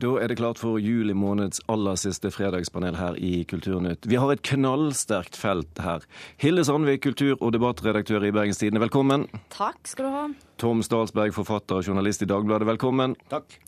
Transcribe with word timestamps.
Da 0.00 0.14
er 0.16 0.30
det 0.32 0.38
klart 0.38 0.56
for 0.56 0.78
juli 0.80 1.12
måneds 1.12 1.60
aller 1.68 1.98
siste 2.00 2.30
fredagspanel 2.32 2.96
her 2.96 3.18
i 3.20 3.42
Kulturnytt. 3.44 4.06
Vi 4.08 4.16
har 4.16 4.30
et 4.32 4.40
knallsterkt 4.48 5.36
felt 5.36 5.82
her. 5.84 6.06
Hilde 6.40 6.64
Sandvik, 6.64 7.02
kultur- 7.04 7.36
og 7.36 7.52
debattredaktør 7.52 8.24
i 8.24 8.30
Bergens 8.32 8.62
Tidende, 8.62 8.80
velkommen. 8.80 9.26
Takk 9.52 9.90
skal 9.90 10.08
du 10.08 10.14
ha. 10.14 10.22
Tom 10.62 10.80
Stalsberg, 10.86 11.34
forfatter 11.36 11.82
og 11.82 11.90
journalist 11.90 12.24
i 12.24 12.30
Dagbladet, 12.30 12.70
velkommen. 12.70 13.18
Takk. 13.28 13.58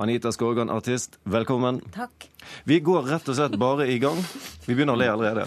Anita 0.00 0.32
Skorgan, 0.32 0.72
artist, 0.72 1.18
velkommen. 1.28 1.82
Takk. 1.92 2.30
Vi 2.64 2.80
går 2.80 3.12
rett 3.12 3.28
og 3.28 3.36
slett 3.36 3.60
bare 3.60 3.90
i 3.92 4.00
gang. 4.00 4.16
Vi 4.64 4.72
begynner 4.72 4.96
å 4.96 5.02
le 5.02 5.12
allerede. 5.12 5.44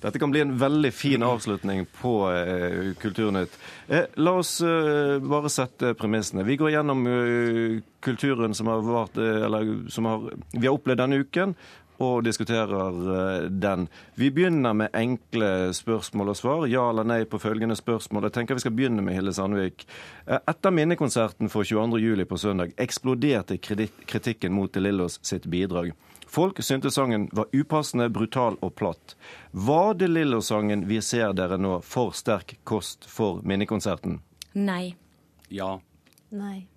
Dette 0.00 0.18
kan 0.18 0.30
bli 0.32 0.40
en 0.40 0.54
veldig 0.58 0.92
fin 0.96 1.22
avslutning 1.22 1.84
på 2.00 2.14
eh, 2.32 2.94
Kulturnytt. 3.00 3.58
Eh, 3.88 4.06
la 4.16 4.32
oss 4.40 4.60
eh, 4.64 5.18
bare 5.20 5.50
sette 5.52 5.92
premissene. 5.94 6.46
Vi 6.48 6.56
går 6.56 6.72
gjennom 6.72 7.04
eh, 7.06 7.82
kulturen 8.00 8.56
som 8.56 8.70
har 8.72 8.80
vært, 8.86 9.20
eh, 9.20 9.44
eller 9.44 9.74
som 9.92 10.08
har, 10.08 10.24
vi 10.54 10.64
har 10.64 10.72
opplevd 10.72 11.02
denne 11.02 11.20
uken, 11.20 11.54
og 12.00 12.24
diskuterer 12.24 13.00
eh, 13.12 13.48
den. 13.52 13.90
Vi 14.16 14.30
begynner 14.32 14.72
med 14.72 14.96
enkle 14.96 15.74
spørsmål 15.76 16.32
og 16.32 16.38
svar. 16.40 16.64
Ja 16.72 16.86
eller 16.88 17.04
nei 17.04 17.26
på 17.28 17.42
følgende 17.42 17.76
spørsmål. 17.76 18.30
Jeg 18.30 18.38
tenker 18.38 18.56
vi 18.56 18.64
skal 18.64 18.76
begynne 18.78 19.04
med 19.04 19.18
Hille 19.18 19.36
Sandvik. 19.36 19.84
Etter 20.40 20.72
minnekonserten 20.72 21.52
for 21.52 21.68
22. 21.68 22.00
juli 22.00 22.24
på 22.24 22.40
søndag 22.40 22.72
eksploderte 22.80 23.60
kritikken 23.60 24.56
mot 24.56 24.72
De 24.72 24.80
Lillos 24.80 25.20
sitt 25.28 25.44
bidrag. 25.52 25.92
Folk 26.30 26.60
syntes 26.62 26.94
sangen 26.94 27.26
var 27.34 27.48
upassende, 27.52 28.06
brutal 28.14 28.54
og 28.62 28.74
platt. 28.78 29.16
Var 29.50 29.94
De 29.98 30.06
Lillo-sangen 30.06 30.84
vi 30.86 31.00
ser 31.02 31.32
dere 31.34 31.58
nå 31.58 31.80
for 31.82 32.14
sterk 32.14 32.54
kost 32.62 33.08
for 33.10 33.40
minnekonserten? 33.42 34.20
Nei. 34.54 34.92
Ja. 35.50 35.72
Nei. 36.30 36.68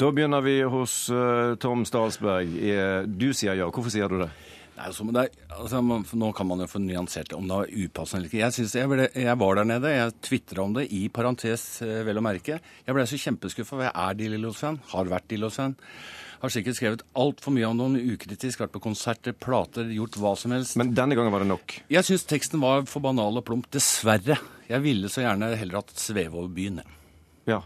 Da 0.00 0.08
begynner 0.10 0.42
vi 0.42 0.56
hos 0.66 1.04
uh, 1.12 1.54
Tom 1.62 1.84
Stalsberg. 1.86 2.50
Eh, 2.58 3.02
Du 3.06 3.30
sier 3.36 3.54
ja. 3.58 3.68
Hvorfor 3.70 3.92
sier 3.94 4.10
du 4.10 4.24
det? 4.24 4.30
Nei, 4.80 4.86
altså, 4.88 5.04
men 5.04 5.14
det 5.14 5.26
altså, 5.52 5.82
man, 5.84 6.06
nå 6.16 6.30
kan 6.32 6.48
man 6.48 6.64
jo 6.64 6.68
få 6.72 6.80
nyansert 6.80 7.28
det, 7.30 7.36
om 7.36 7.46
det 7.46 7.58
var 7.58 7.70
upassende 7.70 8.22
eller 8.22 8.30
ikke. 8.30 8.40
Jeg, 8.40 8.56
synes 8.56 8.74
jeg, 8.78 8.90
ble, 8.90 9.06
jeg 9.12 9.38
var 9.42 9.60
der 9.60 9.68
nede, 9.68 9.92
jeg 9.92 10.14
tvitra 10.24 10.64
om 10.64 10.74
det, 10.78 10.86
i 10.96 11.04
parentes 11.12 11.66
eh, 11.84 12.00
vel 12.06 12.18
å 12.18 12.24
merke. 12.24 12.58
Jeg 12.86 12.96
ble 12.96 13.04
så 13.06 13.20
kjempeskuffa, 13.20 13.74
for 13.76 13.84
jeg 13.84 13.92
er 13.92 14.18
De 14.18 14.30
Lillos-fan, 14.34 14.80
har 14.94 15.12
vært 15.12 15.28
De 15.28 15.36
Lillos-fan. 15.38 15.76
Har 16.40 16.52
sikkert 16.52 16.78
skrevet 16.78 17.02
altfor 17.20 17.52
mye 17.52 17.68
om 17.68 17.76
noen 17.76 17.98
ukritisk, 18.14 18.62
vært 18.62 18.72
på 18.72 18.80
konserter, 18.80 19.34
plater, 19.36 19.90
gjort 19.92 20.16
hva 20.16 20.32
som 20.40 20.54
helst. 20.56 20.78
Men 20.80 20.94
denne 20.96 21.18
gangen 21.18 21.34
var 21.34 21.44
det 21.44 21.50
nok. 21.50 21.74
Jeg 21.92 22.06
syns 22.08 22.24
teksten 22.28 22.62
var 22.62 22.86
for 22.88 23.04
banal 23.04 23.36
og 23.36 23.44
plump. 23.44 23.68
Dessverre. 23.74 24.38
Jeg 24.70 24.84
ville 24.84 25.10
så 25.12 25.26
gjerne 25.26 25.52
heller 25.60 25.82
hatt 25.82 25.92
sveve 26.00 26.40
over 26.40 26.48
byen. 26.56 26.80
Ja. 27.50 27.60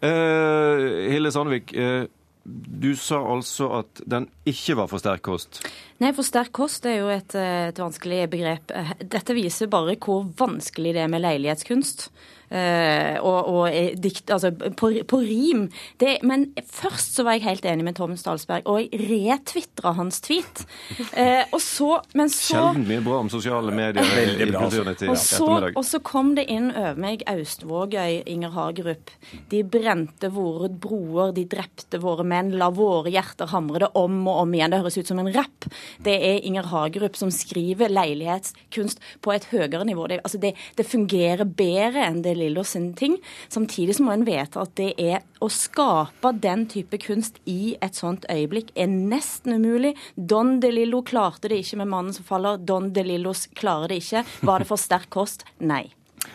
Eh, 0.00 1.10
Hilde 1.12 1.32
Sandvik, 1.34 1.74
eh, 1.76 2.06
du 2.44 2.90
sa 2.96 3.18
altså 3.32 3.70
at 3.80 4.02
den 4.08 4.26
ikke 4.48 4.76
var 4.76 4.88
for 4.90 5.00
sterk 5.00 5.24
kost. 5.24 5.62
Nei, 6.02 6.12
for 6.16 6.26
sterk 6.26 6.52
kost 6.54 6.84
er 6.88 6.98
jo 7.00 7.08
et, 7.12 7.34
eh, 7.34 7.68
et 7.70 7.80
vanskelig 7.80 8.28
begrep. 8.30 8.72
Dette 9.00 9.36
viser 9.36 9.70
bare 9.72 9.96
hvor 9.96 10.26
vanskelig 10.36 10.92
det 10.96 11.04
er 11.04 11.12
med 11.12 11.24
leilighetskunst. 11.24 12.10
Eh, 12.50 13.16
og, 13.20 13.48
og 13.50 13.64
eh, 13.70 13.94
dikt, 13.98 14.30
altså 14.30 14.52
på, 14.52 14.90
på 15.08 15.20
rim. 15.24 15.66
Det, 16.00 16.18
men 16.26 16.50
først 16.70 17.18
så 17.18 17.24
var 17.26 17.38
jeg 17.38 17.46
helt 17.48 17.68
enig 17.68 17.86
med 17.88 17.98
Tom 17.98 18.16
Stalsberg, 18.18 18.66
og 18.70 18.82
jeg 18.82 19.00
retvitra 19.08 19.94
hans 19.98 20.20
tweet. 20.24 20.64
Eh, 21.12 21.42
og 21.50 21.60
så, 21.62 21.98
men 22.14 22.30
så 22.32 22.54
Sjelden 22.54 22.86
mye 22.88 23.02
bra 23.04 23.20
om 23.24 23.30
sosiale 23.32 23.74
medier 23.74 24.04
Veldig 24.14 24.48
bra, 24.52 24.64
altså. 24.68 25.08
Og 25.10 25.18
så, 25.18 25.48
og 25.72 25.84
så 25.86 26.00
kom 26.04 26.34
det 26.38 26.46
inn 26.52 26.70
over 26.70 27.00
meg 27.00 27.24
Austvågøy, 27.30 28.22
Inger 28.30 28.54
Hagerup. 28.54 29.12
De 29.50 29.62
brente 29.66 30.30
våre 30.32 30.68
broer, 30.68 31.32
de 31.36 31.46
drepte 31.50 32.00
våre 32.02 32.26
menn, 32.28 32.52
la 32.60 32.70
våre 32.74 33.12
hjerter 33.12 33.50
hamre 33.52 33.84
det 33.84 33.90
om 33.98 34.20
og 34.28 34.44
om 34.44 34.54
igjen. 34.54 34.74
Det 34.74 34.82
høres 34.84 34.98
ut 35.00 35.10
som 35.10 35.22
en 35.22 35.32
rapp. 35.34 35.68
Det 36.04 36.14
er 36.14 36.44
Inger 36.46 36.68
Hagerup 36.70 37.18
som 37.18 37.32
skriver 37.34 37.92
leilighetskunst 37.92 39.02
på 39.24 39.34
et 39.34 39.48
høyere 39.50 39.84
nivå. 39.88 40.06
Det, 40.10 40.20
altså 40.22 40.40
det, 40.42 40.54
det 40.78 40.86
fungerer 40.88 41.48
bedre 41.48 42.04
enn 42.06 42.22
det 42.24 42.36
Lillo 42.44 42.64
sin 42.68 42.92
ting. 42.98 43.18
Samtidig 43.48 43.98
så 43.98 44.06
må 44.06 44.14
en 44.14 44.26
vite 44.28 44.60
at 44.60 44.76
det 44.78 44.92
er 45.00 45.24
å 45.42 45.50
skape 45.52 46.34
den 46.44 46.66
type 46.70 47.00
kunst 47.02 47.40
i 47.50 47.74
et 47.84 47.98
sånt 47.98 48.28
øyeblikk 48.30 48.72
er 48.78 48.92
nesten 48.92 49.58
umulig. 49.58 49.94
Don 50.16 50.58
de 50.62 50.70
Lillo 50.72 51.02
klarte 51.02 51.50
det 51.50 51.64
ikke 51.64 51.82
med 51.82 51.90
'Mannen 51.90 52.14
som 52.14 52.24
faller'. 52.24 52.64
Don 52.64 52.92
de 52.92 53.02
Lillos 53.02 53.48
klarer 53.54 53.88
det 53.88 54.02
ikke. 54.04 54.24
Var 54.42 54.58
det 54.58 54.70
for 54.70 54.80
sterk 54.80 55.10
kost? 55.10 55.44
Nei. 55.60 55.92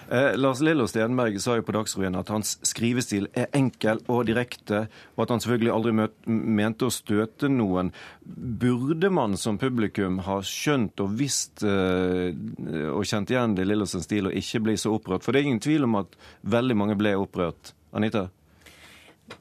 Eh, 0.10 0.38
Lars 0.38 0.62
Lillo 0.62 0.88
Stenberg 0.88 1.38
sa 1.42 1.56
jo 1.58 1.66
på 1.66 1.74
Dagsrevyen 1.74 2.18
at 2.20 2.30
hans 2.34 2.56
skrivestil 2.66 3.28
er 3.38 3.50
enkel 3.58 4.02
og 4.10 4.26
direkte, 4.30 4.88
og 5.16 5.26
at 5.26 5.34
han 5.34 5.44
selvfølgelig 5.44 5.74
aldri 5.74 5.94
møt, 6.00 6.16
mente 6.26 6.88
å 6.88 6.94
støte 6.94 7.50
noen. 7.52 7.92
Burde 8.26 9.12
man 9.14 9.38
som 9.40 9.60
publikum 9.62 10.22
ha 10.26 10.40
skjønt 10.46 11.02
og 11.04 11.14
visst 11.20 11.64
eh, 11.66 12.34
og 13.00 13.08
kjente 13.08 13.34
igjen 13.34 13.56
De 13.58 13.66
Lillosens 13.66 14.06
stil 14.08 14.30
og 14.30 14.36
ikke 14.36 14.62
bli 14.68 14.76
så 14.80 14.92
opprørt? 14.98 15.24
For 15.26 15.34
det 15.34 15.42
er 15.42 15.50
ingen 15.50 15.64
tvil 15.64 15.88
om 15.88 15.98
at 16.02 16.18
veldig 16.44 16.78
mange 16.78 16.98
ble 17.00 17.16
opprørt. 17.20 17.74
Anita? 17.96 18.28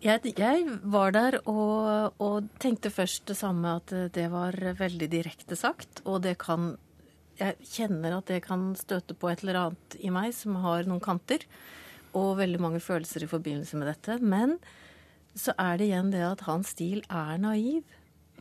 Jeg, 0.04 0.34
jeg 0.36 0.64
var 0.92 1.14
der 1.16 1.38
og, 1.48 2.14
og 2.20 2.48
tenkte 2.60 2.92
først 2.92 3.26
det 3.30 3.38
samme, 3.38 3.78
at 3.80 3.92
det 4.14 4.26
var 4.32 4.56
veldig 4.78 5.08
direkte 5.10 5.56
sagt. 5.56 6.02
Og 6.04 6.22
det 6.26 6.38
kan 6.42 6.76
Jeg 7.38 7.54
kjenner 7.62 8.16
at 8.16 8.26
det 8.26 8.42
kan 8.42 8.72
støte 8.74 9.14
på 9.14 9.28
et 9.30 9.44
eller 9.44 9.60
annet 9.60 9.96
i 10.02 10.10
meg 10.10 10.32
som 10.34 10.56
har 10.58 10.88
noen 10.88 11.02
kanter. 11.02 11.44
Og 12.19 12.38
veldig 12.40 12.60
mange 12.60 12.80
følelser 12.82 13.25
i 13.25 13.30
forbindelse 13.30 13.78
med 13.78 13.92
dette. 13.92 14.19
Men 14.19 14.56
så 15.38 15.54
er 15.58 15.78
det 15.78 15.86
igjen 15.86 16.10
det 16.10 16.25
at 16.26 16.42
hans 16.48 16.75
stil 16.75 17.04
er 17.06 17.38
naiv. 17.38 17.86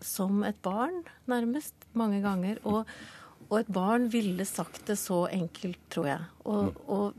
Som 0.02 0.44
et 0.46 0.58
barn, 0.62 1.04
nærmest. 1.30 1.74
Mange 1.98 2.22
ganger. 2.22 2.60
Og, 2.66 2.90
og 3.50 3.60
et 3.62 3.70
barn 3.72 4.10
ville 4.12 4.46
sagt 4.48 4.84
det 4.90 4.98
så 5.00 5.26
enkelt, 5.32 5.80
tror 5.94 6.08
jeg. 6.10 6.26
Og, 6.46 6.76
og 6.88 7.14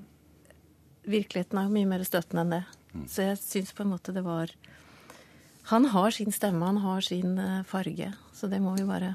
virkeligheten 1.09 1.59
er 1.61 1.69
jo 1.69 1.75
mye 1.77 1.89
mer 1.89 2.05
støtende 2.05 2.45
enn 2.45 2.55
det. 2.59 2.65
Så 3.09 3.25
jeg 3.29 3.41
syns 3.41 3.73
på 3.77 3.85
en 3.85 3.93
måte 3.93 4.15
det 4.17 4.25
var 4.25 4.51
Han 5.69 5.85
har 5.93 6.11
sin 6.17 6.33
stemme, 6.33 6.65
han 6.65 6.81
har 6.81 7.05
sin 7.05 7.37
eh, 7.39 7.63
farge. 7.69 8.13
Så 8.35 8.49
det 8.49 8.61
må 8.65 8.75
vi 8.77 8.87
bare 8.89 9.15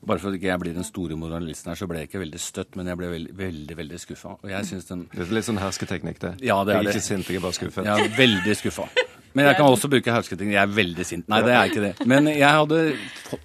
Bare 0.00 0.18
for 0.18 0.30
at 0.30 0.38
ikke 0.38 0.48
jeg 0.48 0.60
blir 0.62 0.72
den 0.72 0.86
store 0.88 1.16
moralisten 1.20 1.68
her, 1.68 1.76
så 1.76 1.84
ble 1.86 1.98
jeg 2.00 2.08
ikke 2.08 2.22
veldig 2.22 2.40
støtt, 2.40 2.76
men 2.80 2.88
jeg 2.88 2.96
ble 2.96 3.10
veldig, 3.12 3.34
veldig, 3.36 3.76
veldig 3.76 3.98
skuffa. 4.00 4.32
Og 4.40 4.48
jeg 4.48 4.68
synes 4.70 4.88
den 4.88 5.02
Det 5.12 5.26
er 5.26 5.34
litt 5.36 5.44
sånn 5.44 5.60
hersketeknikk, 5.60 6.20
det. 6.24 6.30
Ja, 6.40 6.56
det 6.64 6.72
er 6.72 6.80
jeg 6.80 6.86
er 6.86 6.88
det. 6.88 6.94
ikke 6.96 7.08
sint, 7.10 7.28
jeg 7.28 7.36
er 7.36 7.44
bare 7.44 7.58
skuffet. 7.58 7.84
Jeg 7.84 8.06
er 8.08 8.16
veldig 8.16 8.56
skuffa. 8.62 8.88
Men 9.36 9.46
jeg 9.46 9.56
kan 9.60 9.70
også 9.70 9.88
bruke 9.90 10.14
hersketeknikk. 10.14 10.56
Jeg 10.56 10.62
er 10.62 10.72
veldig 10.74 11.04
sint. 11.06 11.28
Nei, 11.30 11.40
det 11.46 11.52
er 11.54 11.70
ikke 11.70 11.82
det. 11.84 12.06
Men 12.10 12.26
jeg 12.32 12.50
hadde 12.50 12.80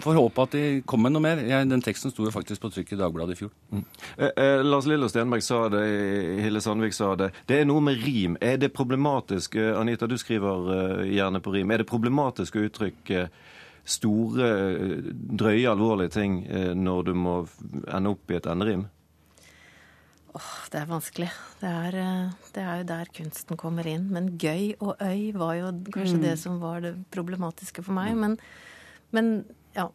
får 0.02 0.18
håpe 0.18 0.46
at 0.46 0.56
de 0.56 0.64
kom 0.88 1.04
med 1.06 1.14
noe 1.14 1.24
mer. 1.24 1.42
Jeg, 1.46 1.68
den 1.70 1.84
teksten 1.86 2.14
sto 2.14 2.26
jo 2.26 2.34
faktisk 2.34 2.64
på 2.64 2.72
trykk 2.74 2.96
i 2.96 3.00
Dagbladet 3.00 3.36
i 3.36 3.40
fjor. 3.44 3.52
Eh, 3.74 4.32
eh, 4.32 4.62
Lars 4.66 4.88
Lillo 4.90 5.10
Stenberg 5.12 5.46
sa 5.46 5.66
det, 5.74 5.84
Hille 6.42 6.62
Sandvik 6.64 6.96
sa 6.98 7.12
det. 7.20 7.32
Det 7.50 7.62
er 7.62 7.70
noe 7.70 7.84
med 7.86 8.02
rim. 8.06 8.40
Er 8.42 8.58
det 8.62 8.74
problematisk 8.76 9.60
eh, 9.62 9.74
Anita, 9.78 10.10
du 10.10 10.18
skriver 10.22 10.72
eh, 10.78 11.06
gjerne 11.16 11.44
på 11.44 11.54
rim. 11.56 11.74
Er 11.74 11.84
det 11.84 11.90
problematisk 11.90 12.58
å 12.58 12.66
uttrykke 12.66 13.28
store, 13.86 14.50
eh, 14.50 15.14
drøye, 15.14 15.70
alvorlige 15.70 16.16
ting 16.18 16.42
når 16.82 17.10
du 17.12 17.16
må 17.18 17.40
ende 17.86 18.16
opp 18.16 18.34
i 18.34 18.40
et 18.40 18.50
enderim? 18.50 18.88
Åh, 20.36 20.56
det 20.72 20.82
er 20.82 20.90
vanskelig. 20.90 21.30
Det 21.62 21.70
er, 21.70 21.96
eh, 21.96 22.50
det 22.56 22.64
er 22.64 22.82
jo 22.82 22.88
der 22.90 23.12
kunsten 23.16 23.60
kommer 23.60 23.88
inn. 23.88 24.10
Men 24.12 24.34
gøy 24.38 24.76
og 24.80 25.00
øy 25.00 25.32
var 25.38 25.54
jo 25.56 25.70
kanskje 25.96 26.22
det 26.22 26.34
som 26.42 26.60
var 26.60 26.82
det 26.84 26.96
problematiske 27.16 27.84
for 27.86 27.96
meg. 27.96 28.18
Men, 28.20 28.36
men 29.16 29.46
ja. 29.78 29.88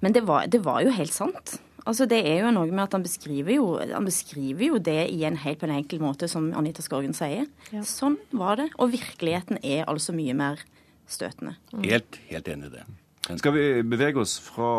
Men 0.00 0.14
det 0.14 0.22
var, 0.28 0.46
det 0.46 0.62
var 0.64 0.84
jo 0.86 0.94
helt 0.94 1.12
sant. 1.12 1.58
Altså 1.88 2.06
Det 2.06 2.20
er 2.28 2.44
jo 2.44 2.52
noe 2.52 2.68
med 2.70 2.84
at 2.84 2.94
han 2.94 3.02
beskriver 3.02 3.54
jo, 3.54 3.66
han 3.80 4.06
beskriver 4.06 4.66
jo 4.66 4.78
det 4.78 5.08
i 5.10 5.24
en 5.24 5.38
helt 5.40 5.58
på 5.58 5.66
en 5.66 5.74
enkel 5.78 6.02
måte, 6.02 6.28
som 6.28 6.50
Anita 6.54 6.84
Skorgen 6.84 7.16
sier. 7.16 7.48
Ja. 7.72 7.82
Sånn 7.88 8.18
var 8.36 8.60
det. 8.60 8.68
Og 8.78 8.92
virkeligheten 8.92 9.58
er 9.64 9.88
altså 9.90 10.14
mye 10.14 10.36
mer 10.36 10.62
støtende. 11.10 11.56
Helt, 11.82 12.20
helt 12.30 12.50
enig 12.52 12.70
i 12.70 12.74
det. 12.78 12.86
Men, 13.28 13.38
Skal 13.40 13.54
vi 13.56 13.64
bevege 13.82 14.22
oss 14.22 14.38
fra 14.42 14.70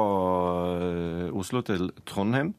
eh, 0.78 1.28
Oslo 1.36 1.62
til 1.66 1.90
Trondheim? 2.08 2.54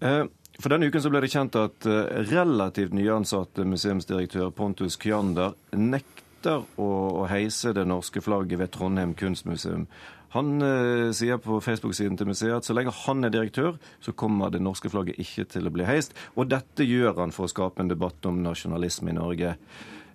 Eh, 0.00 0.24
For 0.60 0.72
denne 0.72 0.90
uken 0.90 1.02
så 1.02 1.10
ble 1.12 1.22
det 1.24 1.32
kjent 1.32 1.56
at 1.56 1.86
eh, 1.88 2.22
relativt 2.28 2.92
nyansatte 2.96 3.64
museumsdirektør 3.64 4.50
Pontus 4.52 4.98
Kyander 5.00 5.54
nekter 5.72 6.66
å, 6.76 6.88
å 7.22 7.28
heise 7.30 7.72
det 7.76 7.86
norske 7.88 8.20
flagget 8.24 8.60
ved 8.60 8.72
Trondheim 8.74 9.14
kunstmuseum. 9.16 9.86
Han 10.34 10.60
eh, 10.62 11.08
sier 11.16 11.40
på 11.42 11.58
Facebook-siden 11.64 12.18
til 12.20 12.28
museet 12.30 12.58
at 12.60 12.68
så 12.68 12.76
lenge 12.76 12.92
han 13.06 13.26
er 13.26 13.32
direktør, 13.34 13.80
så 14.04 14.12
kommer 14.12 14.52
det 14.52 14.60
norske 14.62 14.92
flagget 14.92 15.18
ikke 15.22 15.46
til 15.56 15.66
å 15.66 15.72
bli 15.74 15.88
heist. 15.88 16.14
Og 16.36 16.50
dette 16.52 16.86
gjør 16.86 17.16
han 17.22 17.34
for 17.34 17.48
å 17.48 17.50
skape 17.50 17.82
en 17.82 17.90
debatt 17.90 18.28
om 18.28 18.42
nasjonalisme 18.44 19.10
i 19.10 19.16
Norge. 19.16 19.56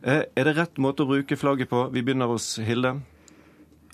Eh, 0.06 0.22
er 0.30 0.48
det 0.48 0.56
rett 0.60 0.80
måte 0.80 1.04
å 1.04 1.10
bruke 1.10 1.40
flagget 1.40 1.72
på? 1.74 1.88
Vi 1.92 2.06
begynner 2.06 2.30
hos 2.32 2.54
Hilde. 2.64 3.00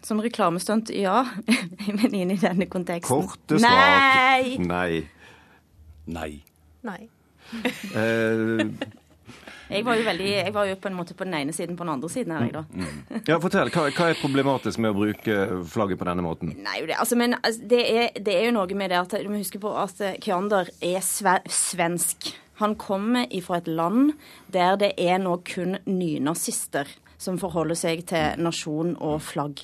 Som 0.03 0.21
reklamestunt, 0.21 0.91
ja. 0.93 1.23
Men 1.97 2.13
inn 2.17 2.35
i 2.35 2.39
denne 2.41 2.67
konteksten. 2.69 3.25
Korte 3.25 3.61
svar. 3.61 3.81
Nei! 3.95 4.59
Nei. 4.61 5.20
Nei. 6.05 6.41
Nei. 6.87 7.01
Eh, 7.97 8.65
Jeg 9.71 9.85
var 9.87 9.95
jo 9.95 10.03
veldig, 10.03 10.27
jeg 10.27 10.51
var 10.53 10.67
jo 10.67 10.75
på 10.83 10.89
en 10.89 10.95
måte 10.97 11.15
på 11.15 11.23
den 11.23 11.35
ene 11.37 11.53
siden 11.55 11.77
på 11.79 11.85
den 11.85 11.93
andre 11.93 12.09
siden 12.11 12.33
her, 12.35 12.43
jeg 12.43 12.55
da. 12.57 12.63
Mm. 12.75 13.21
Ja, 13.29 13.37
Fortell, 13.39 13.71
hva, 13.71 13.85
hva 13.95 14.09
er 14.11 14.19
problematisk 14.19 14.81
med 14.83 14.91
å 14.91 14.97
bruke 14.97 15.37
flagget 15.71 16.01
på 16.01 16.07
denne 16.09 16.25
måten? 16.25 16.51
Nei, 16.59 16.81
det, 16.89 16.97
altså, 16.99 17.15
men 17.19 17.37
altså, 17.39 17.63
det, 17.71 17.81
er, 17.87 18.09
det, 18.17 18.35
er, 18.35 18.49
jo 18.49 18.57
noe 18.57 18.77
med 18.77 18.91
det 18.91 18.99
at 18.99 19.15
du 19.23 19.29
må 19.31 19.39
huske 19.39 19.61
på 19.63 19.71
at 19.79 20.03
Kyander 20.23 20.73
er 20.83 20.99
sve, 21.05 21.37
svensk. 21.47 22.33
Han 22.61 22.77
kommer 22.79 23.27
fra 23.43 23.59
et 23.61 23.69
land 23.69 24.13
der 24.53 24.77
det 24.79 24.93
er 25.01 25.19
nå 25.21 25.39
kun 25.47 25.79
nynazister 25.85 26.89
som 27.21 27.37
forholder 27.37 27.77
seg 27.77 28.03
til 28.09 28.41
nasjon 28.41 28.95
og 28.97 29.19
flagg. 29.21 29.61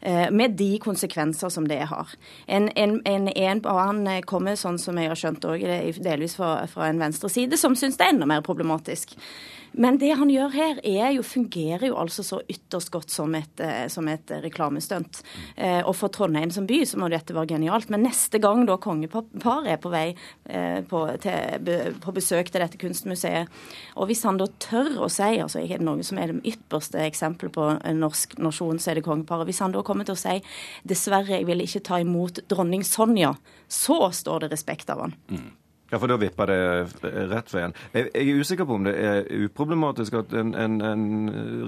Eh, 0.00 0.28
med 0.34 0.58
de 0.60 0.74
konsekvenser 0.82 1.52
som 1.52 1.68
det 1.68 1.80
har. 1.88 2.12
En, 2.46 2.68
en, 2.76 2.98
en, 3.08 3.30
en 3.32 3.62
Han 3.64 4.02
kommer, 4.28 4.58
sånn 4.60 4.78
som 4.78 4.98
jeg 5.00 5.08
har 5.08 5.16
skjønt 5.18 5.46
òg, 5.48 5.64
delvis 6.04 6.36
fra, 6.36 6.66
fra 6.68 6.90
en 6.90 7.00
venstre 7.00 7.30
side, 7.32 7.56
som 7.56 7.76
syns 7.76 7.96
det 7.96 8.04
er 8.04 8.12
enda 8.12 8.28
mer 8.28 8.44
problematisk. 8.44 9.16
Men 9.78 9.98
det 10.00 10.10
han 10.18 10.30
gjør 10.32 10.54
her, 10.54 10.80
er 10.82 11.12
jo, 11.14 11.22
fungerer 11.22 11.86
jo 11.86 11.98
altså 12.00 12.24
så 12.26 12.40
ytterst 12.50 12.90
godt 12.90 13.12
som 13.14 13.34
et, 13.38 13.60
eh, 13.62 13.86
som 13.92 14.08
et 14.10 14.32
reklamestunt. 14.42 15.20
Eh, 15.54 15.80
og 15.84 15.94
for 15.94 16.10
Trondheim 16.10 16.50
som 16.54 16.66
by 16.66 16.80
så 16.88 16.98
må 16.98 17.06
dette 17.12 17.36
være 17.36 17.52
genialt. 17.54 17.86
Men 17.94 18.02
neste 18.08 18.40
gang 18.42 18.64
da 18.66 18.74
kongeparet 18.82 19.70
er 19.70 19.78
på 19.78 19.92
vei 19.92 20.08
eh, 20.50 20.80
på, 20.88 21.04
til, 21.22 21.92
på, 22.02 22.14
besøk 22.16 22.50
til 22.50 22.64
dette 22.64 22.80
kunstmuseet, 22.80 23.46
og 23.94 24.10
hvis 24.10 24.24
han 24.26 24.40
da 24.40 24.48
tør 24.58 25.04
å 25.06 25.10
si 25.12 25.38
altså 25.38 25.62
er 25.62 25.78
det 25.78 25.86
noe 25.86 26.02
som 26.06 26.18
er 26.18 26.32
det 26.32 26.56
ypperste 26.56 27.04
eksempelet 27.04 27.54
på 27.54 27.70
en 27.76 28.02
norsk 28.02 28.34
nasjon, 28.42 28.82
så 28.82 28.92
er 28.92 28.98
det 28.98 29.06
kongeparet. 29.06 29.46
Hvis 29.46 29.62
han 29.62 29.76
da 29.76 29.84
kommer 29.86 30.08
til 30.08 30.18
å 30.18 30.20
si 30.20 30.40
dessverre, 30.90 31.38
jeg 31.38 31.46
vil 31.46 31.62
ikke 31.62 31.84
ta 31.86 32.02
imot 32.02 32.42
dronning 32.50 32.82
Sonja, 32.86 33.36
så 33.70 34.00
står 34.10 34.46
det 34.46 34.52
respekt 34.56 34.90
av 34.90 35.06
han. 35.06 35.14
Mm. 35.30 35.48
Ja, 35.90 35.96
for 35.96 36.10
da 36.10 36.18
vipper 36.20 36.50
det 36.50 36.58
rett 37.30 37.52
veien. 37.54 37.72
Jeg, 37.94 38.10
jeg 38.12 38.28
er 38.28 38.42
usikker 38.42 38.68
på 38.68 38.76
om 38.76 38.84
det 38.84 38.92
er 39.00 39.22
uproblematisk 39.46 40.18
at 40.20 40.34
en, 40.36 40.52
en, 40.52 40.76
en, 40.84 41.06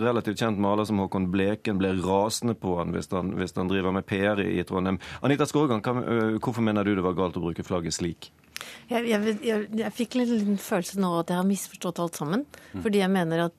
relativt 0.02 0.42
kjent 0.42 0.60
maler 0.60 0.84
som 0.88 1.00
Håkon 1.00 1.30
Bleken 1.32 1.80
blir 1.80 2.02
rasende 2.04 2.52
på 2.58 2.76
han 2.80 2.92
hvis 2.92 3.08
han, 3.14 3.32
hvis 3.38 3.56
han 3.56 3.70
driver 3.72 3.96
med 3.96 4.04
PR 4.08 4.42
i 4.44 4.60
Trondheim. 4.68 5.00
Anita 5.24 5.48
Skårgan, 5.48 5.80
hvorfor 6.36 6.64
mener 6.64 6.84
du 6.84 6.92
det 6.98 7.06
var 7.06 7.16
galt 7.16 7.40
å 7.40 7.44
bruke 7.46 7.64
flagget 7.64 7.96
slik? 7.96 8.28
Jeg, 8.90 9.06
jeg, 9.08 9.38
jeg, 9.46 9.68
jeg 9.80 9.94
fikk 9.96 10.18
en 10.18 10.26
liten 10.28 10.60
følelse 10.60 11.00
nå 11.00 11.14
at 11.22 11.32
jeg 11.32 11.40
har 11.40 11.48
misforstått 11.48 12.02
alt 12.02 12.20
sammen. 12.20 12.44
Mm. 12.74 12.84
Fordi 12.84 13.00
jeg 13.00 13.12
mener 13.14 13.46
at 13.46 13.56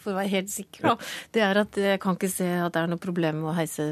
for 0.00 0.12
å 0.12 0.16
være 0.16 0.30
helt 0.32 0.50
sikker, 0.52 0.86
da, 0.86 0.94
det 1.36 1.42
er 1.44 1.60
at 1.60 1.78
jeg 1.80 2.00
kan 2.02 2.16
ikke 2.16 2.30
se 2.32 2.46
at 2.48 2.74
det 2.74 2.82
er 2.82 2.90
noe 2.92 3.02
problem 3.02 3.42
med 3.42 3.50
å 3.52 3.56
heise 3.56 3.86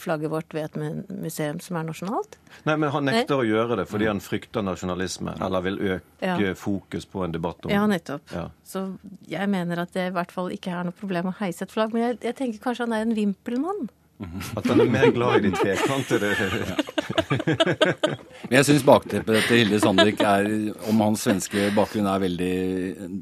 flagget 0.00 0.32
vårt 0.32 0.56
ved 0.56 0.68
et 0.68 1.10
museum 1.10 1.60
som 1.64 1.78
er 1.80 1.88
nasjonalt. 1.88 2.38
Nei, 2.68 2.76
men 2.76 2.92
han 2.94 3.08
nekter 3.08 3.36
Nei. 3.36 3.42
å 3.42 3.48
gjøre 3.48 3.80
det 3.80 3.86
fordi 3.90 4.10
han 4.10 4.22
frykter 4.24 4.64
nasjonalisme, 4.66 5.36
eller 5.46 5.66
vil 5.66 5.80
øke 5.86 6.00
ja. 6.20 6.54
fokus 6.58 7.08
på 7.10 7.24
en 7.26 7.36
debatt 7.36 7.66
om 7.66 7.72
Ja, 7.72 7.84
nettopp. 7.90 8.24
Ja. 8.34 8.48
Så 8.66 8.86
jeg 9.28 9.52
mener 9.52 9.84
at 9.84 9.94
det 9.96 10.10
i 10.10 10.16
hvert 10.16 10.34
fall 10.34 10.52
ikke 10.54 10.74
er 10.74 10.88
noe 10.88 10.96
problem 10.96 11.32
å 11.32 11.36
heise 11.40 11.66
et 11.66 11.74
flagg. 11.74 11.94
Men 11.94 12.10
jeg, 12.10 12.18
jeg 12.28 12.38
tenker 12.40 12.62
kanskje 12.64 12.86
han 12.86 12.96
er 12.96 13.06
en 13.06 13.16
vimpelmann. 13.16 13.86
At 14.56 14.64
han 14.70 14.80
er 14.80 14.88
mer 14.88 15.10
glad 15.12 15.44
i 15.44 15.50
de 15.50 15.50
trekantede 15.52 16.30
Men 18.46 18.54
jeg 18.54 18.64
syns 18.64 18.84
bakteppet 18.86 19.44
til 19.44 19.60
Hilde 19.60 19.80
Sandvik 19.82 20.22
er, 20.24 20.46
om 20.88 21.02
hans 21.04 21.26
svenske 21.26 21.66
bakgrunn 21.76 22.08
er 22.08 22.22
veldig 22.22 22.54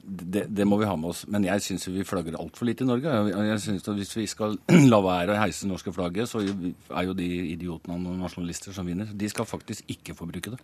det, 0.04 0.44
det, 0.54 0.66
må 0.68 0.78
vi 0.78 0.86
ha 0.86 0.94
med 1.00 1.10
oss. 1.10 1.24
Men 1.30 1.46
jeg 1.48 1.64
syns 1.64 1.88
vi 1.90 2.04
flagger 2.06 2.38
altfor 2.38 2.68
lite 2.68 2.86
i 2.86 2.88
Norge. 2.88 3.16
Jeg 3.34 3.60
synes 3.64 3.88
at 3.88 3.98
Hvis 3.98 4.14
vi 4.16 4.26
skal 4.30 4.54
la 4.92 5.00
være 5.02 5.34
å 5.34 5.40
heise 5.40 5.64
det 5.64 5.72
norske 5.72 5.94
flagget, 5.94 6.30
så 6.30 6.44
er 6.44 7.08
jo 7.08 7.16
de 7.18 7.28
idiotene 7.56 7.98
og 7.98 8.20
nasjonalister 8.22 8.76
som 8.76 8.86
vinner. 8.86 9.10
De 9.10 9.30
skal 9.32 9.48
faktisk 9.50 9.90
ikke 9.90 10.14
få 10.14 10.30
bruke 10.30 10.54
det. 10.54 10.60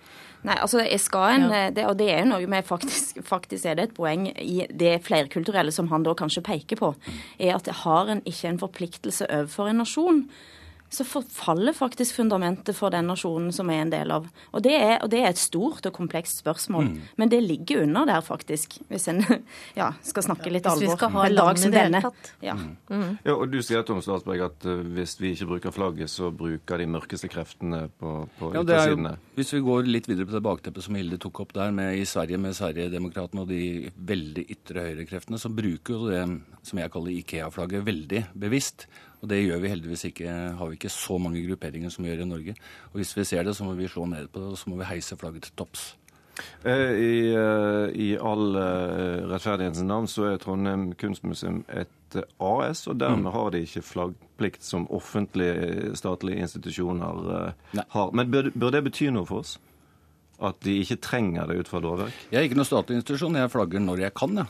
Nei, 0.47 0.61
altså 0.61 0.85
jeg 0.85 1.03
skal 1.03 1.41
en, 1.41 1.49
ja. 1.51 1.65
det, 1.75 1.89
Og 1.91 1.99
det 1.99 2.11
er 2.15 2.23
jo 2.23 2.31
noe 2.37 2.51
med 2.51 2.69
faktisk, 2.69 3.19
faktisk 3.27 3.67
er 3.67 3.81
det 3.81 3.89
et 3.89 3.99
poeng 3.99 4.29
i 4.31 4.63
det 4.71 5.01
flerkulturelle 5.07 5.75
som 5.75 5.91
han 5.91 6.07
da 6.07 6.15
kanskje 6.15 6.47
peker 6.47 6.79
på, 6.79 6.95
er 7.43 7.57
at 7.59 7.75
har 7.83 8.15
en 8.15 8.23
ikke 8.29 8.55
en 8.55 8.63
forpliktelse 8.63 9.27
overfor 9.27 9.71
en 9.71 9.83
nasjon 9.83 10.20
så 10.91 11.05
forfaller 11.07 11.73
faktisk 11.73 12.17
fundamentet 12.17 12.75
for 12.75 12.91
den 12.91 13.07
nasjonen 13.07 13.53
som 13.55 13.69
er 13.71 13.85
en 13.85 13.93
del 13.93 14.11
av. 14.11 14.25
Og 14.51 14.63
det 14.65 14.73
er, 14.75 14.97
og 15.05 15.11
det 15.13 15.21
er 15.23 15.29
et 15.31 15.39
stort 15.39 15.87
og 15.87 15.93
komplekst 15.95 16.41
spørsmål. 16.43 16.89
Mm. 16.91 17.03
Men 17.23 17.31
det 17.31 17.39
ligger 17.45 17.85
under 17.85 18.09
der, 18.11 18.25
faktisk, 18.27 18.75
hvis 18.91 19.07
en 19.13 19.23
ja, 19.81 19.93
skal 20.03 20.27
snakke 20.27 20.51
litt 20.51 20.67
alvor. 20.67 20.83
Hvis 20.83 20.91
vi 20.91 20.99
skal 20.99 21.13
ha 21.15 21.27
lag 21.31 21.61
som 21.63 21.75
denne. 21.75 22.01
Ja. 22.43 22.57
Mm. 22.59 22.73
mm. 22.91 23.13
ja. 23.23 23.37
og 23.37 23.53
Du 23.53 23.61
sier 23.63 23.87
Tom 23.87 24.01
Statsberg, 24.03 24.43
at 24.49 24.67
uh, 24.67 24.81
hvis 24.97 25.15
vi 25.21 25.31
ikke 25.37 25.53
bruker 25.53 25.77
flagget, 25.77 26.11
så 26.11 26.33
bruker 26.35 26.83
de 26.83 26.89
mørkeste 26.91 27.31
kreftene 27.31 27.85
på, 28.01 28.17
på 28.41 28.51
ja, 28.57 28.65
yttersidene. 28.65 29.15
Hvis 29.39 29.55
vi 29.55 29.63
går 29.69 29.87
litt 29.87 30.11
videre 30.11 30.27
på 30.27 30.35
det 30.35 30.43
bakteppet 30.49 30.89
som 30.89 30.99
Hilde 30.99 31.21
tok 31.23 31.45
opp 31.45 31.55
der, 31.55 31.71
med 31.77 32.01
i 32.01 32.03
Sverige 32.09 32.41
med 32.43 32.59
Sverigedemokraterna 32.59 33.47
og 33.47 33.53
de 33.53 33.93
veldig 34.11 34.49
ytre 34.57 34.89
høyrekreftene, 34.89 35.39
så 35.39 35.53
bruker 35.55 35.95
jo 35.95 36.11
det 36.11 36.25
som 36.67 36.83
jeg 36.83 36.91
kaller 36.91 37.15
Ikea-flagget 37.15 37.87
veldig 37.87 38.25
bevisst. 38.43 38.89
Og 39.21 39.29
det 39.29 39.43
gjør 39.43 39.61
vi 39.61 39.73
heldigvis 39.73 40.07
ikke, 40.09 40.35
har 40.57 40.71
vi 40.71 40.79
ikke 40.79 40.93
så 40.93 41.19
mange 41.21 41.43
grupperinger 41.45 41.93
som 41.93 42.05
vi 42.05 42.13
gjør 42.13 42.25
i 42.25 42.29
Norge. 42.31 42.55
Og 42.93 43.01
hvis 43.01 43.13
vi 43.17 43.25
ser 43.29 43.45
det, 43.45 43.57
så 43.57 43.67
må 43.67 43.75
vi 43.77 43.89
slå 43.89 44.07
ned 44.09 44.31
på 44.33 44.41
det, 44.41 44.53
og 44.55 44.59
så 44.59 44.73
må 44.73 44.81
vi 44.81 44.89
heise 44.89 45.19
flagget 45.21 45.49
til 45.49 45.59
topps. 45.61 45.91
Eh, 46.65 46.73
I, 46.73 47.35
eh, 47.35 48.01
I, 48.01 48.09
all 48.17 48.57
eh, 48.57 49.29
rettferdighetens 49.29 49.83
navn 49.85 50.09
så 50.09 50.31
er 50.31 50.41
Trondheim 50.41 50.91
kunstmuseum 51.01 51.63
et 51.69 52.17
AS, 52.41 52.87
og 52.89 53.01
dermed 53.01 53.29
mm. 53.29 53.33
har 53.35 53.51
de 53.55 53.65
ikke 53.67 53.85
flaggplikt 53.87 54.65
som 54.67 54.89
offentlige 54.91 55.93
statlige 55.99 56.47
institusjoner 56.47 57.53
Nei. 57.77 57.85
har. 57.95 58.15
Men 58.17 58.33
bør, 58.33 58.51
bør 58.55 58.75
det 58.77 58.87
bety 58.89 59.11
noe 59.15 59.29
for 59.29 59.45
oss? 59.45 59.59
At 60.41 60.61
de 60.65 60.77
ikke 60.83 60.99
trenger 61.05 61.51
det 61.51 61.59
ut 61.61 61.71
fra 61.71 61.81
lovverk? 61.85 62.17
Jeg 62.33 62.41
er 62.41 62.49
ikke 62.49 62.59
noen 62.59 62.69
statlig 62.69 63.01
institusjon. 63.01 63.37
Jeg 63.41 63.53
flagger 63.53 63.83
når 63.85 64.05
jeg 64.07 64.15
kan, 64.17 64.41
ja. 64.41 64.47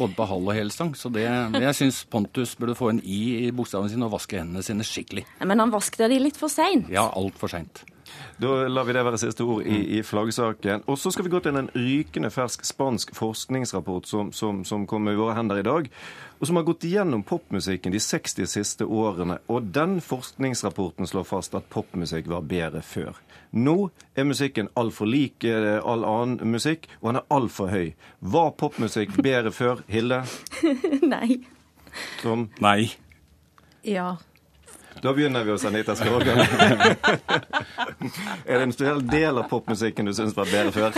både 0.00 0.16
på 0.18 0.28
halv 0.32 0.50
og 0.52 0.56
helstang. 0.56 0.92
Så 0.98 1.12
det, 1.14 1.24
jeg 1.26 1.78
syns 1.78 2.02
Pontus 2.10 2.56
burde 2.60 2.76
få 2.78 2.92
en 2.92 3.00
i 3.04 3.20
i 3.40 3.52
bokstaven 3.54 3.90
sin 3.92 4.04
og 4.04 4.12
vaske 4.14 4.40
hendene 4.40 4.64
sine 4.64 4.86
skikkelig. 4.86 5.24
Men 5.46 5.62
han 5.62 5.72
vasket 5.72 6.10
de 6.12 6.20
litt 6.20 6.38
for 6.40 6.52
seint? 6.52 6.90
Ja, 6.92 7.08
altfor 7.16 7.52
seint. 7.52 7.84
Da 8.40 8.68
lar 8.68 8.86
vi 8.88 8.94
det 8.96 9.04
være 9.04 9.18
siste 9.20 9.44
ord 9.44 9.66
i, 9.68 9.98
i 9.98 10.02
flaggsaken. 10.06 10.86
Og 10.88 10.98
så 10.98 11.12
skal 11.12 11.26
vi 11.26 11.32
gå 11.34 11.40
til 11.44 11.58
en 11.60 11.68
rykende 11.74 12.30
fersk 12.32 12.64
spansk 12.64 13.12
forskningsrapport 13.16 14.08
som, 14.08 14.30
som, 14.32 14.62
som 14.64 14.86
kom 14.88 15.10
i 15.10 15.16
våre 15.18 15.34
hender 15.36 15.60
i 15.60 15.66
dag, 15.66 15.90
og 16.40 16.48
som 16.48 16.56
har 16.56 16.64
gått 16.64 16.86
igjennom 16.88 17.24
popmusikken 17.28 17.92
de 17.92 18.00
60 18.00 18.48
siste 18.48 18.86
årene. 18.88 19.40
Og 19.52 19.68
den 19.74 19.98
forskningsrapporten 20.04 21.08
slår 21.10 21.28
fast 21.28 21.58
at 21.58 21.68
popmusikk 21.72 22.30
var 22.32 22.46
bedre 22.48 22.80
før. 22.86 23.20
Nå 23.50 23.90
er 24.14 24.28
musikken 24.28 24.70
altfor 24.78 25.10
lik 25.10 25.44
eh, 25.44 25.76
all 25.82 26.06
annen 26.06 26.54
musikk, 26.54 26.88
og 27.02 27.10
han 27.10 27.20
er 27.20 27.28
altfor 27.34 27.70
høy. 27.74 27.92
Var 28.20 28.50
popmusikk 28.56 29.20
bedre 29.20 29.52
før, 29.52 29.84
Hilde? 29.90 30.22
Nei. 31.12 31.42
Tom? 32.22 32.48
Nei. 32.62 32.92
Ja. 33.84 34.14
Da 35.02 35.12
begynner 35.16 35.44
vi 35.44 35.50
hos 35.50 35.64
Anita 35.64 35.96
Skorgan. 35.96 36.38
er 38.46 38.58
det 38.58 38.62
en 38.62 38.72
spesiell 38.72 39.00
del 39.08 39.38
av 39.40 39.46
popmusikken 39.48 40.08
du 40.08 40.12
syns 40.16 40.36
var 40.36 40.50
bedre 40.50 40.72
før? 40.74 40.92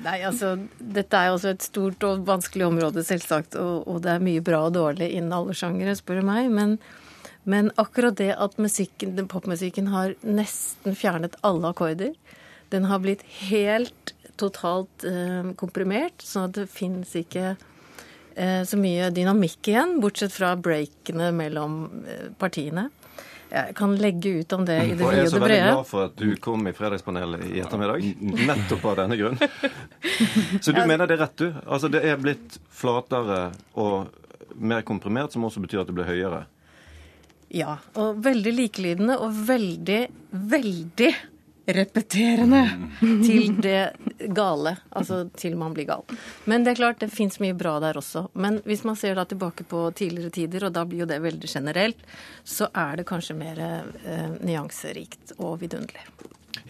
Nei, 0.00 0.16
altså, 0.26 0.56
Dette 0.80 1.18
er 1.18 1.28
jo 1.28 1.36
også 1.36 1.52
et 1.52 1.66
stort 1.66 2.06
og 2.08 2.24
vanskelig 2.26 2.66
område, 2.66 3.04
selvsagt. 3.06 3.54
Og, 3.60 3.86
og 3.86 4.02
det 4.02 4.16
er 4.16 4.26
mye 4.26 4.42
bra 4.42 4.64
og 4.66 4.74
dårlig 4.74 5.12
innen 5.14 5.36
alle 5.36 5.54
sjangere, 5.54 5.94
spør 5.98 6.22
du 6.22 6.26
meg. 6.32 6.50
Men, 6.50 6.76
men, 7.44 7.70
akkurat 7.78 8.18
det 8.18 8.32
at 8.34 8.58
musikken, 8.58 9.14
den 9.18 9.30
popmusikken 9.30 9.92
har 9.94 10.16
nesten 10.26 10.98
fjernet 10.98 11.38
alle 11.46 11.70
akkorder. 11.70 12.16
Den 12.74 12.90
har 12.90 13.02
blitt 13.04 13.22
helt 13.46 14.16
totalt 14.40 15.04
eh, 15.06 15.54
komprimert, 15.60 16.22
sånn 16.24 16.48
at 16.48 16.56
det 16.56 16.70
finnes 16.72 17.14
ikke 17.18 17.52
Eh, 17.52 17.69
så 18.64 18.78
mye 18.80 19.10
dynamikk 19.14 19.68
igjen, 19.72 19.98
bortsett 20.00 20.32
fra 20.32 20.54
breakene 20.56 21.30
mellom 21.36 21.82
eh, 22.08 22.28
partiene. 22.40 22.88
Jeg 23.50 23.74
kan 23.74 23.96
legge 23.98 24.30
ut 24.40 24.52
om 24.54 24.62
det 24.66 24.76
i 24.78 24.92
det 24.94 24.98
vide 25.00 25.08
og 25.08 25.08
det 25.10 25.10
brede. 25.10 25.16
Jeg 25.18 25.26
er 25.26 25.32
så 25.32 25.40
veldig 25.42 25.62
glad 25.64 25.88
for 25.88 26.04
at 26.06 26.20
du 26.20 26.28
kom 26.38 26.68
i 26.70 26.72
Fredagspanelet 26.76 27.48
i 27.48 27.58
ettermiddag, 27.64 28.04
nettopp 28.52 28.86
av 28.92 29.00
denne 29.02 29.18
grunn. 29.18 29.40
Så 30.62 30.70
du 30.70 30.78
mener 30.84 31.10
det 31.10 31.16
er 31.16 31.24
rett, 31.24 31.34
du? 31.42 31.58
Altså 31.66 31.90
det 31.90 32.04
er 32.06 32.20
blitt 32.22 32.60
flatere 32.70 33.40
og 33.74 34.54
mer 34.54 34.86
komprimert, 34.86 35.34
som 35.34 35.48
også 35.48 35.62
betyr 35.64 35.82
at 35.82 35.90
det 35.90 35.96
blir 35.98 36.06
høyere? 36.06 36.44
Ja, 37.50 37.80
og 37.98 38.22
veldig 38.22 38.52
likelydende 38.54 39.18
og 39.18 39.34
veldig, 39.48 40.00
veldig 40.30 41.10
repeterende 41.76 42.62
til 43.00 43.56
det 43.62 43.92
gale. 44.36 44.76
Altså 44.96 45.22
til 45.38 45.56
man 45.60 45.74
blir 45.76 45.88
gal. 45.88 46.04
Men 46.50 46.64
det 46.64 46.74
er 46.74 46.80
klart, 46.82 47.00
det 47.02 47.10
fins 47.12 47.40
mye 47.42 47.56
bra 47.56 47.78
der 47.82 47.98
også. 48.00 48.26
Men 48.34 48.60
hvis 48.66 48.84
man 48.88 48.98
ser 48.98 49.18
da 49.18 49.26
tilbake 49.28 49.66
på 49.68 49.86
tidligere 49.96 50.34
tider, 50.34 50.68
og 50.68 50.74
da 50.76 50.84
blir 50.88 51.04
jo 51.04 51.10
det 51.10 51.20
veldig 51.24 51.50
generelt, 51.50 52.02
så 52.44 52.70
er 52.74 53.00
det 53.00 53.08
kanskje 53.10 53.38
mer 53.38 53.62
eh, 53.62 54.28
nyanserikt 54.40 55.36
og 55.38 55.60
vidunderlig. 55.62 56.04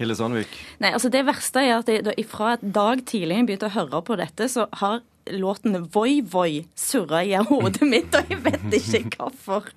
Hille 0.00 0.16
Sandvik? 0.16 0.52
Nei, 0.80 0.92
altså 0.96 1.10
Det 1.12 1.22
verste 1.28 1.62
er 1.64 1.78
at 1.80 1.88
jeg, 1.90 2.26
fra 2.28 2.54
et 2.56 2.64
dag 2.74 3.02
tidlig 3.08 3.40
jeg 3.40 3.48
begynte 3.48 3.68
å 3.68 3.76
høre 3.76 4.02
på 4.04 4.16
dette, 4.20 4.48
så 4.52 4.66
har 4.80 5.00
låten 5.30 5.76
Voi 5.92 6.20
Voi 6.26 6.64
surra 6.78 7.22
i 7.24 7.34
hodet 7.36 7.86
mitt, 7.88 8.14
og 8.16 8.32
jeg 8.32 8.40
vet 8.44 8.80
ikke 8.80 9.16
hvorfor. 9.18 9.70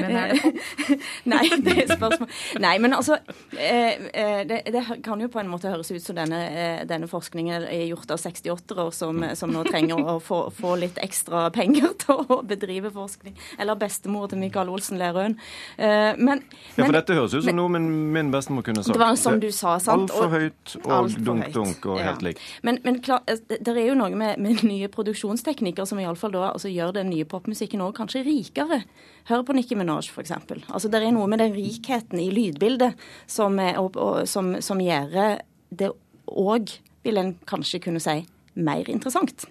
Men 0.00 0.16
er 0.16 0.32
det 0.32 0.40
pop? 0.44 1.06
Nei, 1.30 1.42
det 1.64 1.74
er 1.84 1.92
spørsmål. 1.94 2.30
Nei, 2.62 2.72
men 2.82 2.94
altså 2.96 3.18
eh, 3.56 4.00
eh, 4.12 4.40
det, 4.48 4.60
det 4.72 4.84
kan 5.04 5.20
jo 5.22 5.28
på 5.32 5.40
en 5.42 5.50
måte 5.50 5.70
høres 5.72 5.90
ut 5.92 6.02
som 6.04 6.18
denne, 6.18 6.40
eh, 6.50 6.82
denne 6.88 7.08
forskningen 7.10 7.66
er 7.68 7.86
gjort 7.90 8.14
av 8.14 8.22
68-ere 8.22 8.86
som, 8.94 9.24
som 9.38 9.52
nå 9.54 9.64
trenger 9.68 10.00
å 10.00 10.16
få, 10.24 10.42
få, 10.54 10.76
litt 10.80 11.00
ekstra 11.02 11.48
penger 11.54 11.94
til 12.04 12.24
å 12.24 12.40
bedrive 12.46 12.92
forskning. 12.94 13.36
Eller 13.60 13.78
bestemor 13.80 14.30
til 14.30 14.40
Michael 14.42 14.70
Olsen 14.72 15.00
Lerøen. 15.00 15.36
Men, 15.76 16.42
ja, 16.76 16.84
for 16.84 16.94
dette 16.94 17.16
høres 17.16 17.34
ut 17.34 17.44
som 17.44 17.56
noe 17.56 17.72
min, 17.72 17.88
min 18.14 18.30
bestemor 18.32 18.64
kunne 18.66 18.84
sagt. 18.84 18.94
Det 18.96 19.02
var 19.02 19.18
som 19.20 19.40
du 19.42 19.48
sa, 19.54 19.76
sant? 19.82 20.10
Altfor 20.10 20.32
høyt 20.32 20.76
og 20.84 21.16
dunk-dunk 21.26 21.88
og 21.90 22.00
helt 22.02 22.24
likt. 22.24 22.44
Men, 22.66 22.80
men 22.86 23.00
klar, 23.04 23.24
det 23.26 23.74
er 23.74 23.90
jo 23.90 23.98
noe 23.98 24.14
med, 24.16 24.40
med 24.42 24.64
nye 24.66 24.90
produksjonsteknikker 24.92 25.88
som 25.88 26.00
iallfall 26.02 26.34
da 26.34 26.50
altså, 26.52 26.70
gjør 26.72 26.94
den 27.00 27.10
nye 27.12 27.28
popmusikken 27.28 27.82
òg 27.84 27.96
kanskje 27.98 28.24
rikere. 28.26 28.82
Hør 29.28 29.44
på 29.46 29.56
Nicki 29.56 29.76
Minaj, 29.78 30.08
f.eks. 30.10 30.32
Altså, 30.32 30.88
det 30.88 31.02
er 31.02 31.12
noe 31.14 31.28
med 31.30 31.42
den 31.42 31.54
rikheten 31.54 32.20
i 32.22 32.30
lydbildet 32.34 32.98
som, 33.30 33.58
og, 33.58 33.96
og, 33.96 34.22
som, 34.30 34.56
som 34.64 34.80
gjør 34.82 35.40
det 35.70 35.92
òg, 36.30 36.76
vil 37.04 37.20
en 37.20 37.34
kanskje 37.48 37.82
kunne 37.84 38.02
si, 38.02 38.20
mer 38.60 38.88
interessant. 38.90 39.46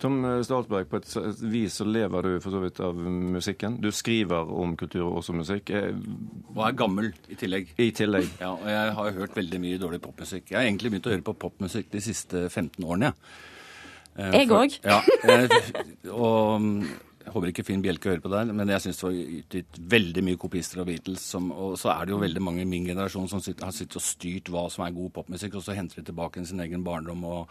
Tom 0.00 0.20
Stalsberg, 0.44 0.88
på 0.88 1.00
et 1.00 1.42
vis 1.52 1.74
så 1.80 1.84
lever 1.88 2.24
du 2.26 2.30
for 2.40 2.54
så 2.54 2.60
vidt 2.62 2.78
av 2.84 2.96
musikken. 2.96 3.78
Du 3.82 3.90
skriver 3.92 4.48
om 4.52 4.76
kultur 4.78 5.04
og 5.06 5.18
også 5.20 5.36
musikk. 5.36 5.72
Og 6.54 6.62
er 6.64 6.78
gammel 6.78 7.10
i 7.32 7.36
tillegg. 7.38 7.74
I 7.80 7.90
tillegg. 7.96 8.30
Ja, 8.40 8.54
og 8.54 8.70
jeg 8.72 8.94
har 8.98 9.18
hørt 9.18 9.36
veldig 9.36 9.60
mye 9.62 9.80
dårlig 9.82 10.00
popmusikk. 10.04 10.50
Jeg 10.50 10.58
har 10.58 10.68
egentlig 10.68 10.94
begynt 10.94 11.10
å 11.10 11.14
høre 11.14 11.26
på 11.26 11.36
popmusikk 11.46 11.92
de 11.92 12.02
siste 12.04 12.46
15 12.48 12.80
årene. 12.84 13.12
Ja. 14.16 14.30
Jeg 14.32 14.48
òg. 14.48 14.78
Ja, 14.80 15.02
og 16.16 16.64
jeg 17.26 17.32
håper 17.34 17.50
ikke 17.50 17.64
Finn 17.66 17.80
Bjelke 17.82 18.12
hører 18.12 18.20
på 18.22 18.30
der, 18.30 18.50
men 18.54 18.70
jeg 18.70 18.84
syns 18.84 19.00
det 19.00 19.04
var 19.04 19.16
utgitt 19.36 19.78
veldig 19.94 20.22
mye 20.28 20.38
kopister 20.38 20.78
av 20.78 20.86
Beatles. 20.86 21.24
Som, 21.34 21.48
og 21.50 21.72
så 21.80 21.90
er 21.90 22.06
det 22.06 22.14
jo 22.14 22.20
veldig 22.22 22.42
mange 22.46 22.62
i 22.62 22.68
min 22.70 22.86
generasjon 22.86 23.26
som 23.32 23.42
sitter, 23.42 23.66
har 23.66 23.74
sittet 23.74 23.98
og 23.98 24.04
styrt 24.06 24.50
hva 24.54 24.62
som 24.70 24.84
er 24.86 24.94
god 24.94 25.10
popmusikk, 25.16 25.56
og 25.58 25.64
så 25.66 25.74
henter 25.74 25.98
de 25.98 26.06
tilbake 26.06 26.44
sin 26.46 26.62
egen 26.62 26.84
barndom 26.86 27.24
og 27.26 27.50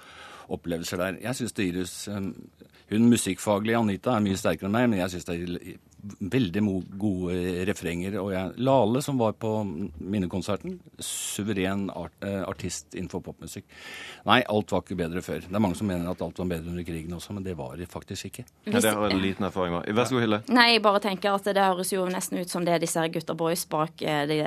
opplevelser 0.55 1.01
der. 1.03 1.19
Jeg 1.25 1.39
syns 1.41 1.57
det 1.57 1.67
gir 1.67 1.81
Hun 2.85 3.09
musikkfaglige 3.11 3.81
Anita 3.81 4.15
er 4.15 4.23
mye 4.23 4.39
sterkere 4.39 4.69
enn 4.69 4.77
meg, 4.77 4.87
men 4.93 5.01
jeg 5.01 5.11
syns 5.11 5.27
det 5.27 5.37
veldig 6.19 6.63
gode 6.99 7.65
refrenger. 7.69 8.17
Og 8.21 8.31
jeg, 8.33 8.53
Lale, 8.65 9.01
som 9.03 9.19
var 9.19 9.35
på 9.39 9.51
minnekonserten, 9.65 10.77
suveren 10.99 11.87
art, 11.93 12.15
eh, 12.25 12.41
artist 12.45 12.95
innenfor 12.95 13.23
popmusikk. 13.25 13.65
Nei, 14.25 14.41
alt 14.49 14.71
var 14.71 14.83
ikke 14.83 14.97
bedre 14.99 15.23
før. 15.25 15.43
Det 15.45 15.55
er 15.55 15.63
mange 15.63 15.77
som 15.79 15.87
mener 15.89 16.09
at 16.11 16.21
alt 16.21 16.39
var 16.41 16.49
bedre 16.49 16.71
under 16.71 16.85
krigen 16.87 17.13
også, 17.13 17.33
men 17.33 17.45
det 17.45 17.55
var 17.57 17.75
det 17.77 17.89
faktisk 17.91 18.29
ikke. 18.31 18.45
Ja, 18.65 18.79
det 18.79 18.93
har 18.93 19.09
jeg 19.09 19.21
liten 19.21 19.47
erfaring 19.47 19.75
med. 19.77 19.89
Vær 19.95 20.09
så 20.09 20.17
god, 20.17 20.25
Hille. 20.25 20.41
Nei, 20.49 20.67
jeg 20.73 20.83
bare 20.85 21.01
tenker 21.03 21.35
at 21.35 21.49
det 21.55 21.65
høres 21.65 21.93
jo 21.93 22.05
nesten 22.09 22.41
ut 22.41 22.51
som 22.51 22.65
det 22.65 22.75
er 22.75 22.83
disse 22.83 23.05
gutta 23.13 23.35
boys 23.37 23.65
bak 23.69 24.01
eh, 24.01 24.23
de 24.29 24.39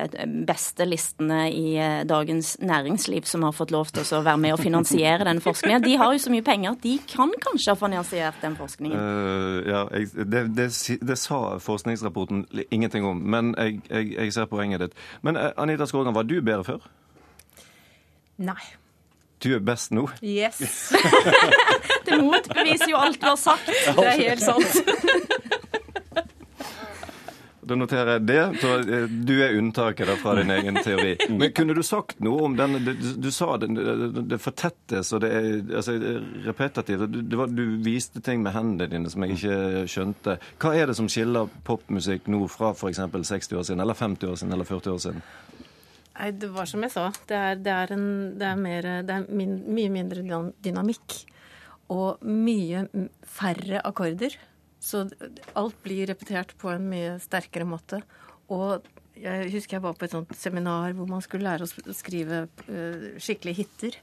beste 0.48 0.86
listene 0.88 1.40
i 1.52 1.76
eh, 1.78 2.04
Dagens 2.08 2.56
Næringsliv 2.62 3.28
som 3.28 3.46
har 3.46 3.56
fått 3.56 3.74
lov 3.74 3.92
til 3.94 4.04
å 4.16 4.22
være 4.24 4.42
med 4.42 4.56
og 4.56 4.62
finansiere 4.62 5.26
den 5.28 5.42
forskningen. 5.44 5.84
De 5.84 5.96
har 6.00 6.14
jo 6.14 6.22
så 6.22 6.32
mye 6.32 6.46
penger 6.46 6.74
at 6.74 6.82
de 6.84 6.96
kan 7.08 7.32
kanskje 7.42 7.74
ha 7.74 7.78
finansiert 7.78 8.42
den 8.42 8.56
forskningen. 8.58 8.98
Uh, 8.98 9.58
ja, 9.68 9.82
jeg, 9.94 10.26
det, 10.28 10.44
det, 10.56 10.68
det 11.08 11.18
sa 11.20 11.40
forskningsrapporten 11.62 12.46
ingenting 12.70 13.06
om, 13.06 13.16
men 13.16 13.54
jeg, 13.58 13.80
jeg, 13.90 14.12
jeg 14.14 14.32
ser 14.36 14.50
poenget 14.50 14.84
ditt. 14.84 14.98
Men 15.22 15.36
eh, 15.36 15.50
Anita 15.56 15.86
Skågan, 15.86 16.14
var 16.14 16.28
du 16.28 16.40
bedre 16.40 16.64
før? 16.64 16.90
Nei. 18.38 18.60
Du 19.42 19.52
er 19.54 19.62
best 19.62 19.92
nå? 19.94 20.08
Yes. 20.22 20.90
det 22.06 22.18
motbeviser 22.18 22.90
jo 22.90 22.98
alt 22.98 23.20
du 23.22 23.26
har 23.28 23.38
sagt. 23.38 23.70
Det 23.70 24.06
er 24.06 24.22
helt 24.24 24.42
sant. 24.42 24.78
Da 27.68 27.76
noterer 27.76 28.16
jeg 28.16 28.25
det. 28.28 28.42
Så 28.62 28.72
eh, 28.80 29.04
du 29.08 29.34
er 29.44 29.56
unntaket 29.58 30.08
da, 30.08 30.16
fra 30.20 30.34
din 30.38 30.52
egen 30.54 30.78
teori. 30.80 31.14
Men 31.40 31.52
kunne 31.56 31.76
du 31.76 31.82
sagt 31.87 32.22
noe 32.25 32.46
om 32.48 32.56
den 32.58 32.78
Du, 32.84 32.92
du 33.20 33.28
sa 33.34 33.56
det, 33.60 33.68
det 34.30 34.38
fortettes 34.40 35.12
og 35.12 35.22
det 35.25 35.30
er 35.34 35.48
altså, 35.80 35.96
repetitivt. 36.46 37.06
Du, 37.18 37.37
var, 37.40 37.52
du, 37.52 37.64
viste 37.84 38.22
ting 38.25 38.42
med 38.44 38.54
hendene 38.56 38.88
dine 38.90 39.12
som 39.12 39.25
jeg 39.25 39.37
ikke 39.37 39.84
skjønte. 39.90 40.38
Hva 40.62 40.75
er 40.78 40.90
det 40.90 40.96
som 40.98 41.10
skiller 41.10 41.50
popmusikk 41.68 42.28
nå 42.32 42.44
fra 42.52 42.72
f.eks. 42.76 43.02
60 43.28 43.58
år 43.58 43.66
siden, 43.68 43.82
eller 43.84 43.98
50 43.98 44.32
år 44.32 44.40
siden, 44.40 44.54
eller 44.56 44.68
40 44.68 44.94
år 44.94 45.02
siden? 45.04 45.25
Nei, 46.18 46.32
det 46.34 46.50
var 46.54 46.66
som 46.66 46.82
jeg 46.82 46.94
sa. 46.94 47.08
Det 47.28 47.38
er, 47.38 47.58
det 47.62 47.75
er, 47.75 47.94
en, 47.94 48.06
det 48.38 48.46
er, 48.48 48.60
mer, 48.60 48.90
det 49.06 49.16
er 49.20 49.26
min, 49.30 49.58
mye 49.75 49.92
mindre 49.94 50.25
dynamikk. 50.64 51.18
Og 51.94 52.25
mye 52.25 52.84
færre 53.25 53.82
akkorder. 53.87 54.34
Så 54.80 55.04
alt 55.58 55.82
blir 55.82 56.06
repetert 56.11 56.54
på 56.58 56.70
en 56.73 56.88
mye 56.90 57.18
sterkere 57.23 57.66
måte. 57.68 58.00
Og 58.54 58.87
jeg 59.18 59.50
husker 59.52 59.78
jeg 59.78 59.85
var 59.85 59.97
på 59.99 60.06
et 60.06 60.14
sånt 60.14 60.35
seminar 60.38 60.94
hvor 60.97 61.08
man 61.11 61.23
skulle 61.25 61.49
lære 61.49 61.66
å 61.66 61.94
skrive 61.97 62.44
uh, 62.68 63.08
skikkelige 63.18 63.64
hiter. 63.64 63.99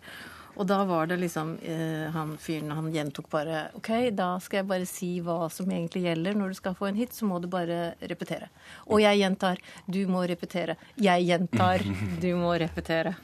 Og 0.55 0.67
da 0.67 0.77
var 0.87 1.09
det 1.11 1.17
liksom 1.19 1.55
uh, 1.59 2.11
han 2.15 2.35
fyren 2.39 2.71
han 2.75 2.91
gjentok 2.93 3.27
bare 3.31 3.65
OK, 3.75 3.91
da 4.15 4.35
skal 4.43 4.61
jeg 4.61 4.69
bare 4.69 4.87
si 4.89 5.09
hva 5.23 5.49
som 5.51 5.71
egentlig 5.71 6.05
gjelder. 6.05 6.37
Når 6.39 6.53
du 6.53 6.59
skal 6.59 6.77
få 6.77 6.89
en 6.89 6.99
hit, 6.99 7.15
så 7.15 7.27
må 7.27 7.41
du 7.43 7.49
bare 7.51 7.95
repetere. 7.99 8.51
Og 8.87 9.03
jeg 9.03 9.23
gjentar. 9.23 9.59
Du 9.87 10.01
må 10.11 10.23
repetere. 10.27 10.77
Jeg 10.99 11.27
gjentar. 11.29 11.83
Du 12.23 12.31
må 12.39 12.55
repetere. 12.59 13.15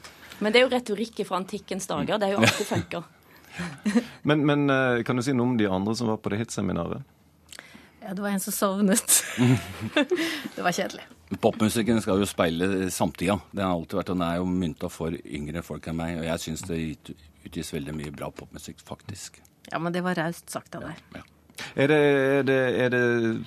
Men 0.42 0.52
det 0.52 0.60
er 0.60 0.66
jo 0.66 0.72
retorikk 0.72 1.22
fra 1.26 1.38
antikkens 1.40 1.88
dager. 1.88 2.20
Det 2.20 2.28
er 2.28 2.36
jo 2.36 2.42
alltid 2.44 2.68
funker. 2.68 3.08
men, 4.28 4.44
men 4.48 4.68
uh, 4.72 5.02
kan 5.04 5.16
du 5.16 5.24
si 5.24 5.34
noe 5.36 5.52
om 5.52 5.58
de 5.60 5.68
andre 5.68 5.96
som 5.96 6.08
var 6.12 6.20
på 6.22 6.32
det 6.32 6.44
hitseminaret? 6.44 7.04
Ja, 8.02 8.14
det 8.14 8.22
var 8.22 8.32
en 8.34 8.40
som 8.42 8.54
sovnet. 8.54 9.18
det 10.56 10.62
var 10.62 10.74
kjedelig. 10.74 11.04
Popmusikken 11.40 12.02
skal 12.02 12.20
jo 12.20 12.28
speile 12.28 12.90
samtida. 12.92 13.38
Det 13.50 13.62
har 13.64 13.72
alltid 13.72 14.00
vært, 14.00 14.10
og 14.12 14.18
den 14.18 14.26
er 14.26 14.40
jo 14.40 14.48
mynta 14.50 14.90
for 14.92 15.14
yngre 15.22 15.62
folk 15.64 15.86
enn 15.88 16.00
meg. 16.00 16.18
Og 16.20 16.26
jeg 16.26 16.44
syns 16.44 16.64
det 16.68 16.80
utgis 17.46 17.72
veldig 17.74 17.94
mye 17.96 18.14
bra 18.14 18.30
popmusikk, 18.34 18.82
faktisk. 18.84 19.38
Ja, 19.70 19.78
men 19.78 19.94
det 19.94 20.02
var 20.04 20.18
raust 20.18 20.50
sagt 20.50 20.74
av 20.76 20.88
deg. 20.88 20.98
Ja, 21.14 21.22
ja. 21.22 21.28
Er 21.76 21.86
det, 21.86 21.96
er, 21.96 22.42
det, 22.42 22.56
er 22.80 22.88
det, 22.92 23.02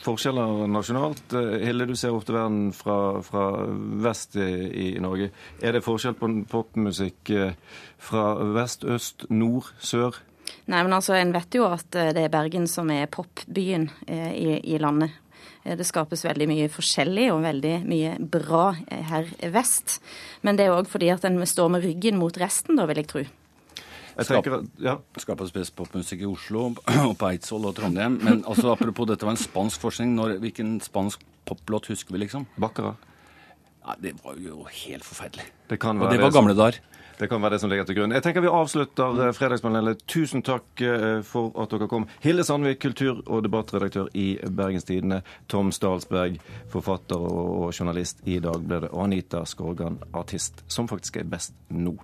forskjeller 0.05 0.67
nasjonalt? 0.71 1.33
Hilde, 1.33 1.87
du 1.89 1.95
ser 1.99 2.15
ofte 2.15 2.33
verden 2.35 2.69
fra, 2.73 3.19
fra 3.25 3.65
vest 4.05 4.37
i, 4.39 4.45
i, 4.85 4.85
Norge. 5.03 5.31
Er 5.61 5.75
det 5.75 5.83
forskjell 5.85 6.15
på 6.17 6.29
popmusikk 6.49 7.33
eh, 7.33 7.57
fra 7.97 8.27
vest, 8.55 8.85
øst, 8.85 9.27
nord, 9.29 9.73
sør? 9.79 10.21
Nei, 10.65 10.81
men 10.81 10.93
altså, 10.93 11.15
En 11.17 11.33
vet 11.35 11.57
jo 11.57 11.67
at 11.69 11.95
eh, 11.97 12.11
det 12.15 12.25
er 12.25 12.33
Bergen 12.33 12.67
som 12.69 12.89
er 12.93 13.09
popbyen 13.11 13.89
eh, 14.07 14.33
i, 14.33 14.49
i 14.73 14.81
landet. 14.81 15.13
Eh, 15.63 15.75
det 15.77 15.85
skapes 15.87 16.25
veldig 16.25 16.47
mye 16.49 16.67
forskjellig 16.73 17.29
og 17.33 17.43
veldig 17.45 17.75
mye 17.85 18.15
bra 18.19 18.67
her 19.11 19.29
vest. 19.53 19.99
Men 20.45 20.57
det 20.57 20.67
er 20.67 20.75
òg 20.75 20.89
fordi 20.91 21.11
at 21.13 21.25
en 21.27 21.41
står 21.45 21.73
med 21.75 21.85
ryggen 21.85 22.21
mot 22.21 22.37
resten, 22.41 22.79
da, 22.79 22.87
vil 22.89 23.03
jeg 23.03 23.11
tro. 23.11 23.25
Jeg 24.15 24.29
tenker, 24.29 24.61
ja. 24.79 24.95
Skapes 25.19 25.51
best 25.51 25.73
popmusikk 25.75 26.21
i 26.23 26.29
Oslo 26.29 26.69
og 27.09 27.17
på 27.19 27.27
Eidsvoll 27.33 27.67
og 27.67 27.75
Trondheim. 27.77 28.21
Men 28.23 28.45
altså, 28.47 28.71
apropos 28.71 29.09
dette 29.09 29.27
var 29.27 29.35
en 29.35 29.41
spansk 29.41 29.83
forskning. 29.83 30.15
Når, 30.15 30.37
hvilken 30.43 30.77
spansk 30.83 31.25
poplåt 31.45 31.91
husker 31.91 32.15
vi, 32.15 32.23
liksom? 32.23 32.47
Baccara. 32.55 32.95
Ja, 33.85 33.95
det 34.01 34.15
var 34.23 34.37
jo 34.41 34.65
helt 34.65 35.05
forferdelig. 35.05 35.45
Det 35.69 35.77
og 35.85 36.09
det 36.09 36.21
var 36.21 36.31
gamle 36.33 36.57
dager. 36.57 36.81
Det 37.19 37.29
kan 37.29 37.41
være 37.41 37.55
det 37.55 37.61
som 37.61 37.69
ligger 37.71 37.85
til 37.87 37.95
grunn. 37.95 38.11
Jeg 38.11 38.23
tenker 38.25 38.43
Vi 38.43 38.49
avslutter 38.51 39.19
eh, 39.23 39.33
Fredagspanelet. 39.35 40.01
Tusen 40.11 40.43
takk 40.43 40.81
eh, 40.83 41.21
for 41.23 41.53
at 41.61 41.71
dere 41.71 41.87
kom. 41.87 42.07
Hilde 42.25 42.43
Sandvik, 42.43 42.81
kultur- 42.83 43.21
og 43.25 43.45
debattredaktør 43.45 44.09
i 44.13 44.35
Bergens 44.43 44.83
Tidende. 44.83 45.21
Tom 45.47 45.71
Stalsberg, 45.71 46.41
forfatter 46.73 47.15
og 47.15 47.71
journalist 47.71 48.19
i 48.27 48.41
Dagbladet. 48.43 48.91
Og 48.91 49.05
Anita 49.05 49.45
Skorgan, 49.47 50.01
artist, 50.13 50.65
som 50.67 50.91
faktisk 50.91 51.21
er 51.21 51.31
best 51.31 51.55
nå. 51.69 51.95